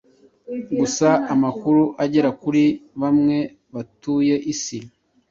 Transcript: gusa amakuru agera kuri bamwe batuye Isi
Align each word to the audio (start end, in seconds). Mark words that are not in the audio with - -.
gusa 0.79 1.09
amakuru 1.33 1.81
agera 2.03 2.29
kuri 2.41 2.63
bamwe 3.01 3.37
batuye 3.73 4.35
Isi 4.53 4.77